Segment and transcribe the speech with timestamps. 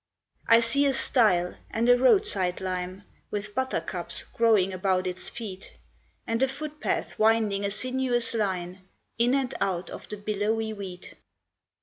[0.47, 5.77] I see a stile, and a roadside lime, With buttercups growing about its feet,
[6.25, 8.81] And a footpath winding a sinuous line
[9.19, 11.13] In and out of the billowy wheat.